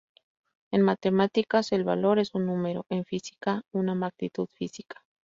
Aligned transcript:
En 0.71 0.81
matemáticas, 0.81 1.71
el 1.73 1.83
valor 1.83 2.17
es 2.17 2.33
un 2.33 2.47
número; 2.47 2.87
en 2.89 3.05
física, 3.05 3.61
una 3.71 3.93
magnitud 3.93 4.47
física. 4.47 5.05